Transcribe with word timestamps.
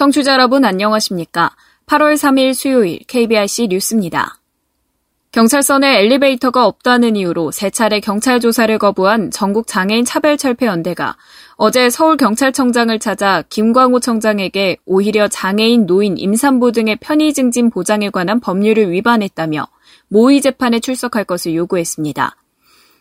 청취자 0.00 0.32
여러분 0.32 0.64
안녕하십니까? 0.64 1.54
8월 1.86 2.14
3일 2.14 2.54
수요일 2.54 3.00
KBRC 3.06 3.68
뉴스입니다. 3.68 4.40
경찰서 5.32 5.78
내 5.78 5.98
엘리베이터가 5.98 6.66
없다는 6.66 7.16
이유로 7.16 7.50
세 7.50 7.68
차례 7.68 8.00
경찰 8.00 8.40
조사를 8.40 8.76
거부한 8.78 9.30
전국 9.30 9.66
장애인 9.66 10.06
차별철폐연대가 10.06 11.16
어제 11.62 11.90
서울경찰청장을 11.90 12.98
찾아 13.00 13.42
김광호 13.50 14.00
청장에게 14.00 14.78
오히려 14.86 15.28
장애인, 15.28 15.84
노인, 15.84 16.16
임산부 16.16 16.72
등의 16.72 16.96
편의 17.02 17.34
증진 17.34 17.68
보장에 17.68 18.08
관한 18.08 18.40
법률을 18.40 18.90
위반했다며 18.90 19.66
모의 20.08 20.40
재판에 20.40 20.80
출석할 20.80 21.24
것을 21.24 21.54
요구했습니다. 21.54 22.34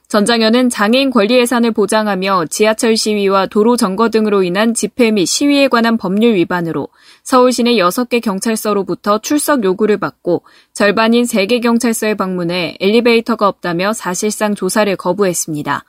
전 0.10 0.26
장현은 0.26 0.70
장애인 0.70 1.10
권리 1.10 1.40
예산을 1.40 1.72
보장하며 1.72 2.48
지하철 2.50 2.98
시위와 2.98 3.46
도로 3.46 3.78
점거 3.78 4.10
등으로 4.10 4.44
인한 4.44 4.74
집회 4.74 5.10
및 5.10 5.26
시위에 5.26 5.70
관한 5.70 5.96
법률 5.96 6.36
위반으로 6.36 6.90
서울시내 7.24 7.76
6개 7.76 8.22
경찰서로부터 8.22 9.20
출석 9.20 9.64
요구를 9.64 10.00
받고 10.00 10.44
절반인 10.74 11.24
3개 11.24 11.64
경찰서에 11.64 12.16
방문해 12.16 12.76
엘리베이터가 12.82 13.48
없다며 13.48 13.94
사실상 13.94 14.54
조사를 14.54 14.94
거부했습니다. 14.98 15.86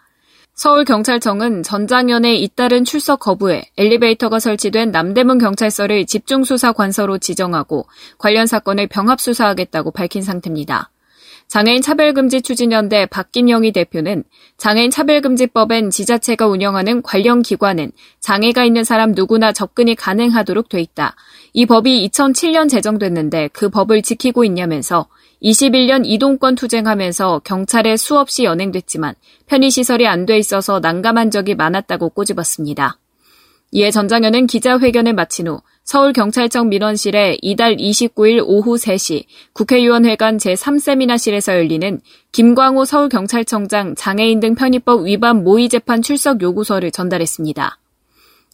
서울경찰청은 0.61 1.63
전장현의 1.63 2.43
잇따른 2.43 2.85
출석 2.85 3.21
거부에 3.21 3.63
엘리베이터가 3.79 4.41
설치된 4.41 4.91
남대문 4.91 5.39
경찰서를 5.39 6.05
집중수사 6.05 6.73
관서로 6.73 7.17
지정하고 7.17 7.87
관련 8.19 8.47
사건을 8.47 8.87
병합수사하겠다고 8.89 9.91
밝힌 9.93 10.21
상태입니다. 10.21 10.91
장애인 11.51 11.83
차별금지 11.83 12.43
추진연대 12.43 13.07
박김영희 13.07 13.73
대표는 13.73 14.23
장애인 14.57 14.93
차별금지법엔 14.93 15.91
지자체가 15.91 16.47
운영하는 16.47 17.03
관련 17.03 17.43
기관은 17.43 17.91
장애가 18.21 18.65
있는 18.65 18.85
사람 18.85 19.11
누구나 19.11 19.51
접근이 19.51 19.97
가능하도록 19.97 20.69
돼 20.69 20.81
있다. 20.81 21.17
이 21.53 21.67
법이 21.67 22.09
2007년 22.09 22.71
제정됐는데 22.71 23.49
그 23.53 23.69
법을 23.69 24.03
지키고 24.03 24.45
있냐면서 24.45 25.09
21년 25.43 26.03
이동권 26.05 26.55
투쟁하면서 26.55 27.41
경찰에 27.43 27.97
수없이 27.97 28.45
연행됐지만 28.45 29.17
편의시설이 29.49 30.07
안 30.07 30.27
돼 30.27 30.39
있어서 30.39 30.79
난감한 30.79 31.33
적이 31.33 31.57
많았다고 31.57 32.11
꼬집었습니다. 32.11 33.00
이에 33.73 33.91
전 33.91 34.09
장현은 34.09 34.47
기자회견을 34.47 35.15
마친 35.15 35.47
후 35.47 35.61
서울경찰청 35.85 36.69
민원실에 36.69 37.39
이달 37.41 37.77
29일 37.77 38.43
오후 38.45 38.75
3시 38.75 39.25
국회의원회관 39.53 40.39
제3세미나실에서 40.39 41.55
열리는 41.55 42.01
김광호 42.33 42.85
서울경찰청장 42.85 43.95
장애인 43.95 44.41
등 44.41 44.55
편의법 44.55 45.07
위반 45.07 45.45
모의재판 45.45 46.03
출석 46.03 46.43
요구서를 46.43 46.91
전달했습니다. 46.91 47.79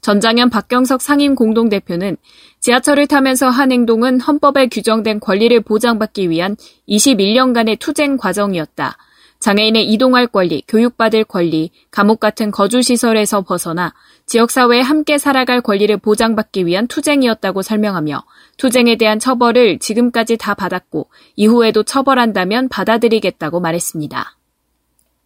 전장현 0.02 0.50
박경석 0.50 1.02
상임 1.02 1.34
공동대표는 1.34 2.16
지하철을 2.60 3.06
타면서 3.06 3.48
한 3.48 3.72
행동은 3.72 4.20
헌법에 4.20 4.68
규정된 4.68 5.20
권리를 5.20 5.58
보장받기 5.62 6.30
위한 6.30 6.56
21년간의 6.88 7.78
투쟁 7.78 8.16
과정이었다. 8.16 8.96
장애인의 9.38 9.90
이동할 9.92 10.26
권리, 10.26 10.62
교육받을 10.66 11.24
권리, 11.24 11.70
감옥 11.90 12.20
같은 12.20 12.50
거주시설에서 12.50 13.42
벗어나 13.42 13.94
지역사회에 14.26 14.80
함께 14.80 15.18
살아갈 15.18 15.60
권리를 15.60 15.96
보장받기 15.98 16.66
위한 16.66 16.86
투쟁이었다고 16.86 17.62
설명하며 17.62 18.24
투쟁에 18.56 18.96
대한 18.96 19.18
처벌을 19.18 19.78
지금까지 19.78 20.36
다 20.36 20.54
받았고 20.54 21.08
이후에도 21.36 21.82
처벌한다면 21.82 22.68
받아들이겠다고 22.68 23.60
말했습니다. 23.60 24.36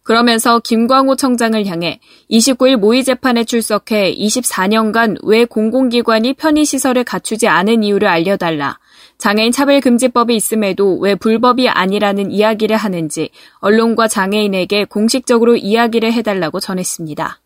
그러면서 0.03 0.59
김광호 0.59 1.15
청장을 1.15 1.63
향해 1.67 1.99
29일 2.29 2.77
모의 2.77 3.03
재판에 3.03 3.43
출석해 3.43 4.15
24년간 4.15 5.19
왜 5.23 5.45
공공기관이 5.45 6.33
편의시설을 6.33 7.03
갖추지 7.03 7.47
않은 7.47 7.83
이유를 7.83 8.07
알려달라. 8.07 8.79
장애인 9.21 9.51
차별금지법이 9.51 10.35
있음에도 10.35 10.97
왜 10.97 11.13
불법이 11.13 11.69
아니라는 11.69 12.31
이야기를 12.31 12.75
하는지 12.75 13.29
언론과 13.59 14.07
장애인에게 14.07 14.85
공식적으로 14.85 15.55
이야기를 15.55 16.11
해달라고 16.11 16.59
전했습니다. 16.59 17.39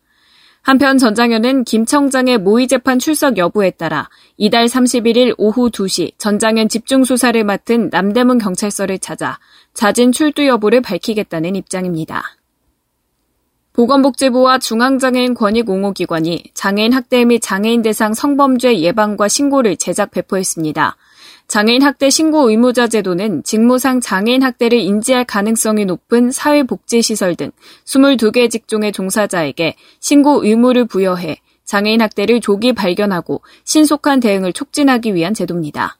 한편 0.62 0.96
전장현은 0.96 1.64
김 1.64 1.84
청장의 1.84 2.38
모의 2.38 2.66
재판 2.66 2.98
출석 2.98 3.36
여부에 3.36 3.72
따라 3.72 4.08
이달 4.38 4.64
31일 4.64 5.34
오후 5.36 5.68
2시 5.68 6.12
전장현 6.16 6.70
집중수사를 6.70 7.44
맡은 7.44 7.90
남대문 7.92 8.38
경찰서를 8.38 8.98
찾아 8.98 9.38
자진 9.74 10.12
출두 10.12 10.46
여부를 10.46 10.80
밝히겠다는 10.80 11.56
입장입니다. 11.56 12.22
보건복지부와 13.74 14.60
중앙장애인 14.60 15.34
권익옹호기관이 15.34 16.52
장애인 16.54 16.94
학대 16.94 17.26
및 17.26 17.40
장애인 17.40 17.82
대상 17.82 18.14
성범죄 18.14 18.80
예방과 18.80 19.28
신고를 19.28 19.76
제작 19.76 20.10
배포했습니다. 20.12 20.96
장애인 21.48 21.82
학대 21.82 22.10
신고 22.10 22.50
의무자 22.50 22.88
제도는 22.88 23.44
직무상 23.44 24.00
장애인 24.00 24.42
학대를 24.42 24.78
인지할 24.78 25.24
가능성이 25.24 25.84
높은 25.84 26.32
사회복지시설 26.32 27.36
등 27.36 27.52
22개 27.84 28.50
직종의 28.50 28.90
종사자에게 28.92 29.76
신고 30.00 30.44
의무를 30.44 30.86
부여해 30.86 31.36
장애인 31.64 32.00
학대를 32.02 32.40
조기 32.40 32.72
발견하고 32.72 33.42
신속한 33.64 34.20
대응을 34.20 34.52
촉진하기 34.52 35.14
위한 35.14 35.34
제도입니다. 35.34 35.98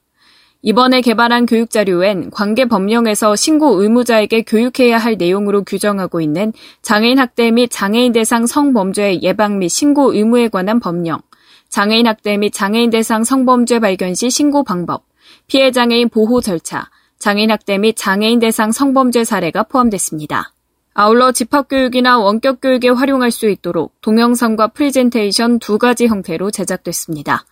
이번에 0.62 1.01
개발한 1.01 1.47
교육 1.47 1.71
자료엔 1.71 2.31
관계 2.31 2.65
법령에서 2.65 3.37
신고 3.37 3.81
의무자에게 3.81 4.43
교육해야 4.43 4.99
할 4.99 5.17
내용으로 5.17 5.62
규정하고 5.62 6.21
있는 6.21 6.53
장애인 6.83 7.21
학대 7.21 7.53
및 7.53 7.69
장애인 7.71 8.12
대상 8.12 8.47
성범죄 8.47 9.21
예방 9.23 9.61
및 9.61 9.69
신고 9.69 10.12
의무에 10.12 10.49
관한 10.49 10.81
법령, 10.81 11.21
장애인 11.69 12.09
학대 12.09 12.37
및 12.37 12.53
장애인 12.53 12.91
대상 12.91 13.23
성범죄 13.23 13.79
발견 13.79 14.15
시 14.15 14.29
신고 14.29 14.65
방법, 14.65 15.05
피해 15.47 15.71
장애인 15.71 16.09
보호 16.09 16.41
절차, 16.41 16.91
장애인 17.19 17.51
학대 17.51 17.79
및 17.79 17.95
장애인 17.97 18.41
대상 18.41 18.73
성범죄 18.73 19.25
사례가 19.25 19.65
포함됐습니다. 19.65 20.53
아울러 20.93 21.31
집합교육이나 21.31 22.19
원격교육에 22.19 22.89
활용할 22.89 23.31
수 23.31 23.49
있도록 23.49 23.93
동영상과 24.01 24.69
프리젠테이션 24.69 25.59
두 25.59 25.79
가지 25.79 26.06
형태로 26.06 26.51
제작됐습니다. 26.51 27.45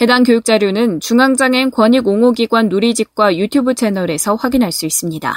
해당 0.00 0.22
교육 0.22 0.44
자료는 0.44 1.00
중앙장애인 1.00 1.70
권익옹호기관 1.70 2.68
누리집과 2.68 3.36
유튜브 3.36 3.74
채널에서 3.74 4.34
확인할 4.34 4.70
수 4.70 4.86
있습니다. 4.86 5.34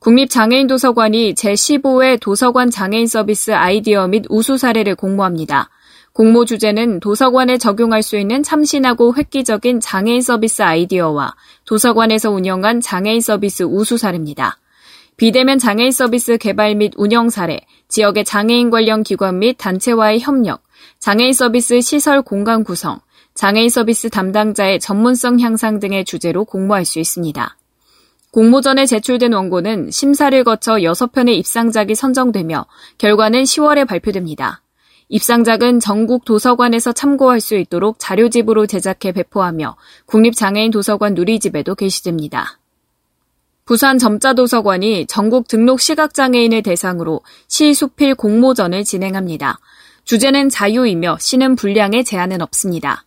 국립장애인도서관이 0.00 1.34
제15회 1.34 2.20
도서관 2.20 2.70
장애인 2.70 3.06
서비스 3.06 3.52
아이디어 3.52 4.06
및 4.08 4.24
우수 4.28 4.58
사례를 4.58 4.96
공모합니다. 4.96 5.70
공모 6.12 6.44
주제는 6.44 7.00
도서관에 7.00 7.56
적용할 7.56 8.02
수 8.02 8.18
있는 8.18 8.42
참신하고 8.42 9.14
획기적인 9.16 9.80
장애인 9.80 10.20
서비스 10.20 10.60
아이디어와 10.60 11.34
도서관에서 11.64 12.30
운영한 12.30 12.82
장애인 12.82 13.22
서비스 13.22 13.62
우수 13.62 13.96
사례입니다. 13.96 14.58
비대면 15.16 15.58
장애인 15.58 15.90
서비스 15.90 16.36
개발 16.36 16.74
및 16.74 16.92
운영 16.96 17.30
사례, 17.30 17.60
지역의 17.88 18.26
장애인 18.26 18.68
관련 18.68 19.02
기관 19.02 19.38
및 19.38 19.54
단체와의 19.56 20.20
협력, 20.20 20.62
장애인 20.98 21.32
서비스 21.32 21.80
시설 21.80 22.20
공간 22.20 22.62
구성, 22.62 23.00
장애인 23.34 23.70
서비스 23.70 24.10
담당자의 24.10 24.80
전문성 24.80 25.40
향상 25.40 25.80
등의 25.80 26.04
주제로 26.04 26.44
공모할 26.44 26.84
수 26.84 26.98
있습니다. 26.98 27.56
공모전에 28.32 28.84
제출된 28.84 29.32
원고는 29.32 29.90
심사를 29.90 30.44
거쳐 30.44 30.74
6편의 30.74 31.36
입상작이 31.36 31.94
선정되며 31.94 32.66
결과는 32.98 33.44
10월에 33.44 33.86
발표됩니다. 33.86 34.62
입상작은 35.14 35.78
전국 35.78 36.24
도서관에서 36.24 36.92
참고할 36.92 37.38
수 37.38 37.54
있도록 37.56 37.96
자료집으로 37.98 38.66
제작해 38.66 39.12
배포하며 39.12 39.76
국립장애인 40.06 40.70
도서관 40.70 41.12
누리집에도 41.12 41.74
게시됩니다. 41.74 42.58
부산 43.66 43.98
점자도서관이 43.98 45.06
전국 45.06 45.48
등록 45.48 45.82
시각장애인을 45.82 46.62
대상으로 46.62 47.20
시수필 47.46 48.14
공모전을 48.14 48.84
진행합니다. 48.84 49.60
주제는 50.04 50.48
자유이며 50.48 51.18
시는 51.20 51.56
분량에 51.56 52.02
제한은 52.04 52.40
없습니다. 52.40 53.04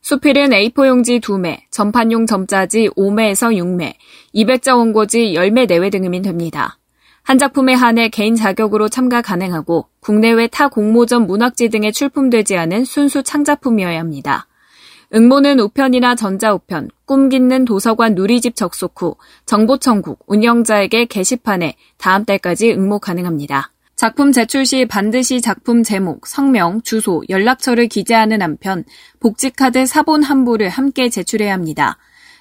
수필은 0.00 0.50
A4 0.50 0.88
용지 0.88 1.20
2매, 1.20 1.60
전판용 1.70 2.26
점자지 2.26 2.88
5매에서 2.96 3.56
6매, 3.56 3.94
200자 4.34 4.76
원고지 4.76 5.34
10매 5.34 5.68
내외 5.68 5.88
등이면 5.88 6.22
됩니다. 6.22 6.77
한 7.28 7.36
작품에 7.36 7.74
한해 7.74 8.08
개인 8.08 8.36
자격으로 8.36 8.88
참가 8.88 9.20
가능하고 9.20 9.86
국내외 10.00 10.46
타 10.46 10.68
공모전 10.68 11.26
문학지 11.26 11.68
등에 11.68 11.92
출품되지 11.92 12.56
않은 12.56 12.86
순수 12.86 13.22
창작품이어야 13.22 14.00
합니다. 14.00 14.46
응모는 15.14 15.60
우편이나 15.60 16.14
전자우편, 16.14 16.88
꿈깃는 17.04 17.66
도서관 17.66 18.14
누리집 18.14 18.56
접속 18.56 19.02
후 19.02 19.16
정보청국 19.44 20.24
운영자에게 20.26 21.04
게시판에 21.04 21.76
다음 21.98 22.24
달까지 22.24 22.72
응모 22.72 22.98
가능합니다. 22.98 23.72
작품 23.94 24.32
제출 24.32 24.64
시 24.64 24.86
반드시 24.86 25.42
작품 25.42 25.82
제목, 25.82 26.26
성명, 26.26 26.80
주소, 26.80 27.22
연락처를 27.28 27.88
기재하는 27.88 28.40
한편 28.40 28.84
복지카드 29.20 29.84
사본 29.84 30.22
한 30.22 30.46
부를 30.46 30.70
함께 30.70 31.10
제출해야 31.10 31.52
합니다. 31.52 31.98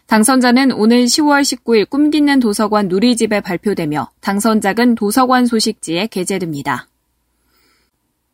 당선자는 0.07 0.71
오늘 0.71 1.04
10월 1.04 1.42
19일 1.42 1.89
꿈깃는 1.89 2.39
도서관 2.39 2.88
누리집에 2.88 3.42
발표되며 3.42 4.09
당선작은 4.21 4.95
도서관 4.95 5.45
소식지에 5.45 6.07
게재됩니다. 6.07 6.88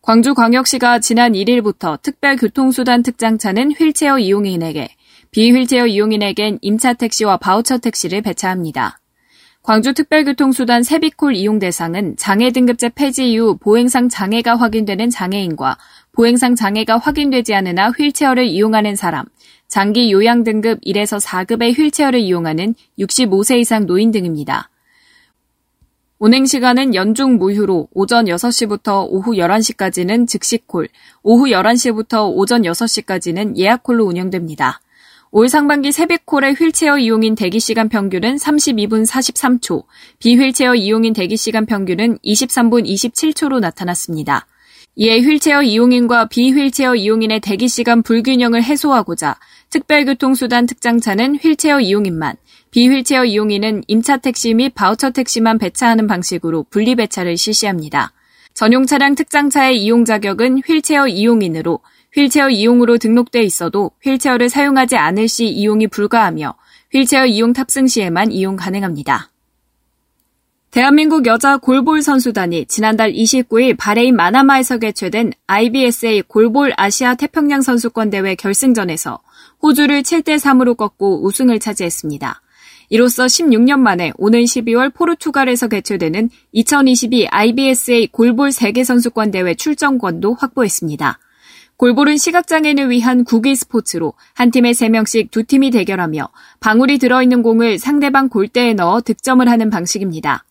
광주광역시가 0.03 0.99
지난 0.99 1.33
1일부터 1.33 1.99
특별교통수단 1.99 3.01
특장차는 3.01 3.71
휠체어 3.71 4.19
이용인에게, 4.19 4.89
비휠체어 5.31 5.87
이용인에겐 5.87 6.59
임차 6.61 6.93
택시와 6.93 7.37
바우처 7.37 7.79
택시를 7.79 8.21
배차합니다. 8.21 8.99
광주특별교통수단 9.63 10.83
세비콜 10.83 11.35
이용 11.35 11.57
대상은 11.57 12.17
장애 12.17 12.51
등급제 12.51 12.89
폐지 12.89 13.31
이후 13.31 13.55
보행상 13.55 14.09
장애가 14.09 14.57
확인되는 14.57 15.09
장애인과 15.09 15.77
보행상 16.11 16.55
장애가 16.55 16.97
확인되지 16.97 17.55
않으나 17.55 17.91
휠체어를 17.91 18.45
이용하는 18.45 18.97
사람, 18.97 19.23
장기 19.69 20.11
요양 20.11 20.43
등급 20.43 20.81
1에서 20.81 21.17
4급의 21.25 21.77
휠체어를 21.77 22.19
이용하는 22.19 22.75
65세 22.99 23.57
이상 23.59 23.85
노인 23.85 24.11
등입니다. 24.11 24.69
운행 26.19 26.45
시간은 26.45 26.93
연중 26.93 27.37
무휴로 27.37 27.87
오전 27.93 28.25
6시부터 28.25 29.07
오후 29.09 29.31
11시까지는 29.31 30.27
즉시 30.27 30.57
콜, 30.57 30.89
오후 31.21 31.45
11시부터 31.45 32.29
오전 32.35 32.63
6시까지는 32.63 33.57
예약 33.57 33.83
콜로 33.83 34.05
운영됩니다. 34.05 34.81
올 35.35 35.49
상반기 35.49 35.91
세비콜의 35.91 36.53
휠체어 36.53 36.99
이용인 36.99 37.33
대기시간 37.33 37.89
평균은 37.89 38.35
32분 38.35 39.03
43초, 39.03 39.83
비휠체어 40.19 40.75
이용인 40.75 41.13
대기시간 41.13 41.65
평균은 41.65 42.19
23분 42.23 42.85
27초로 42.85 43.59
나타났습니다. 43.59 44.45
이에 44.95 45.21
휠체어 45.21 45.63
이용인과 45.63 46.27
비휠체어 46.27 46.93
이용인의 46.93 47.39
대기시간 47.39 48.03
불균형을 48.03 48.61
해소하고자 48.61 49.39
특별교통수단 49.71 50.67
특장차는 50.67 51.37
휠체어 51.37 51.79
이용인만, 51.79 52.35
비휠체어 52.69 53.25
이용인은 53.25 53.85
임차 53.87 54.17
택시 54.17 54.53
및 54.53 54.75
바우처 54.75 55.09
택시만 55.09 55.57
배차하는 55.57 56.05
방식으로 56.05 56.67
분리 56.69 56.93
배차를 56.93 57.37
실시합니다. 57.37 58.13
전용 58.53 58.85
차량 58.85 59.15
특장차의 59.15 59.81
이용 59.81 60.05
자격은 60.05 60.59
휠체어 60.59 61.07
이용인으로 61.07 61.79
휠체어 62.15 62.49
이용으로 62.49 62.97
등록돼 62.97 63.41
있어도 63.41 63.91
휠체어를 64.03 64.49
사용하지 64.49 64.95
않을 64.97 65.27
시 65.27 65.47
이용이 65.47 65.87
불가하며 65.87 66.55
휠체어 66.93 67.25
이용 67.25 67.53
탑승 67.53 67.87
시에만 67.87 68.31
이용 68.31 68.55
가능합니다. 68.55 69.31
대한민국 70.69 71.27
여자 71.27 71.57
골볼 71.57 72.01
선수단이 72.01 72.65
지난달 72.65 73.13
29일 73.13 73.77
바레인 73.77 74.15
마나마에서 74.15 74.79
개최된 74.79 75.33
IBSA 75.45 76.23
골볼 76.23 76.73
아시아 76.77 77.13
태평양 77.13 77.61
선수권 77.61 78.09
대회 78.09 78.33
결승전에서 78.33 79.19
호주를 79.61 80.01
7대 80.01 80.39
3으로 80.39 80.75
꺾고 80.75 81.25
우승을 81.25 81.59
차지했습니다. 81.59 82.41
이로써 82.89 83.25
16년 83.25 83.79
만에 83.79 84.13
오는 84.17 84.41
12월 84.41 84.93
포르투갈에서 84.93 85.67
개최되는 85.67 86.29
2022 86.51 87.27
IBSA 87.27 88.07
골볼 88.07 88.51
세계 88.51 88.83
선수권 88.83 89.31
대회 89.31 89.53
출전권도 89.53 90.33
확보했습니다. 90.33 91.19
골볼은 91.77 92.17
시각장애인을 92.17 92.89
위한 92.89 93.23
국위 93.23 93.55
스포츠로 93.55 94.13
한 94.33 94.51
팀에 94.51 94.71
3명씩 94.71 95.31
두 95.31 95.43
팀이 95.43 95.71
대결하며 95.71 96.29
방울이 96.59 96.97
들어있는 96.97 97.43
공을 97.43 97.79
상대방 97.79 98.29
골대에 98.29 98.73
넣어 98.73 99.01
득점을 99.01 99.47
하는 99.47 99.69
방식입니다. 99.69 100.45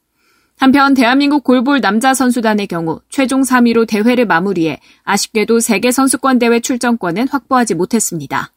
한편 0.59 0.95
대한민국 0.95 1.43
골볼 1.43 1.81
남자 1.81 2.15
선수단의 2.15 2.67
경우 2.67 3.01
최종 3.09 3.43
3위로 3.43 3.87
대회를 3.89 4.27
마무리해 4.27 4.81
아쉽게도 5.05 5.61
세계 5.61 5.91
선수권 5.91 6.39
대회 6.39 6.61
출전권은 6.61 7.29
확보하지 7.29 7.75
못했습니다. 7.75 8.53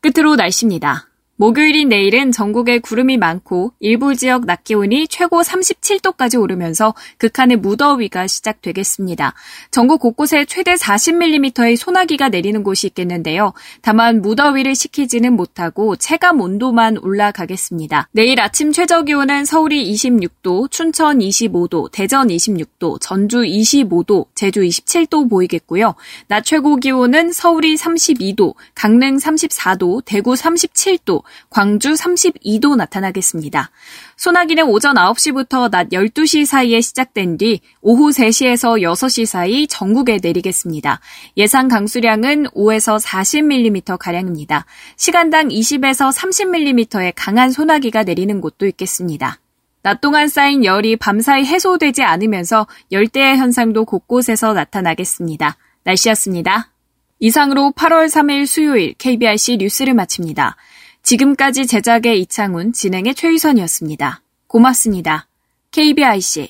끝으로 0.00 0.36
날씨입니다. 0.36 1.08
목요일인 1.36 1.88
내일은 1.88 2.30
전국에 2.30 2.78
구름이 2.78 3.16
많고 3.16 3.72
일부 3.80 4.14
지역 4.14 4.46
낮 4.46 4.62
기온이 4.62 5.08
최고 5.08 5.42
37도까지 5.42 6.40
오르면서 6.40 6.94
극한의 7.18 7.56
무더위가 7.56 8.28
시작되겠습니다. 8.28 9.34
전국 9.72 9.98
곳곳에 9.98 10.44
최대 10.44 10.74
40mm의 10.74 11.76
소나기가 11.76 12.28
내리는 12.28 12.62
곳이 12.62 12.86
있겠는데요. 12.86 13.52
다만 13.82 14.22
무더위를 14.22 14.76
식히지는 14.76 15.32
못하고 15.32 15.96
체감 15.96 16.40
온도만 16.40 16.98
올라가겠습니다. 16.98 18.08
내일 18.12 18.40
아침 18.40 18.70
최저 18.70 19.02
기온은 19.02 19.44
서울이 19.44 19.92
26도, 19.92 20.70
춘천 20.70 21.18
25도, 21.18 21.90
대전 21.90 22.28
26도, 22.28 23.00
전주 23.00 23.38
25도, 23.38 24.26
제주 24.36 24.60
27도 24.60 25.28
보이겠고요. 25.28 25.96
낮 26.28 26.44
최고 26.44 26.76
기온은 26.76 27.32
서울이 27.32 27.74
32도, 27.74 28.54
강릉 28.76 29.16
34도, 29.16 30.04
대구 30.04 30.34
37도, 30.34 31.23
광주 31.50 31.92
32도 31.92 32.76
나타나겠습니다. 32.76 33.70
소나기는 34.16 34.64
오전 34.64 34.96
9시부터 34.96 35.70
낮 35.70 35.88
12시 35.88 36.44
사이에 36.46 36.80
시작된 36.80 37.38
뒤 37.38 37.60
오후 37.80 38.10
3시에서 38.10 38.80
6시 38.80 39.26
사이 39.26 39.66
전국에 39.66 40.18
내리겠습니다. 40.22 41.00
예상 41.36 41.68
강수량은 41.68 42.48
5에서 42.48 43.02
40mm 43.02 43.98
가량입니다. 43.98 44.66
시간당 44.96 45.48
20에서 45.48 46.12
30mm의 46.12 47.12
강한 47.16 47.50
소나기가 47.50 48.02
내리는 48.04 48.40
곳도 48.40 48.66
있겠습니다. 48.66 49.38
낮 49.82 50.00
동안 50.00 50.28
쌓인 50.28 50.64
열이 50.64 50.96
밤사이 50.96 51.44
해소되지 51.44 52.02
않으면서 52.04 52.66
열대의 52.90 53.36
현상도 53.36 53.84
곳곳에서 53.84 54.54
나타나겠습니다. 54.54 55.58
날씨였습니다. 55.82 56.70
이상으로 57.18 57.72
8월 57.76 58.06
3일 58.06 58.46
수요일 58.46 58.94
KBRC 58.94 59.58
뉴스를 59.58 59.94
마칩니다. 59.94 60.56
지금까지 61.04 61.66
제작의 61.66 62.20
이창훈, 62.22 62.72
진행의 62.72 63.14
최유선이었습니다. 63.14 64.22
고맙습니다. 64.46 65.28
KBIC 65.70 66.48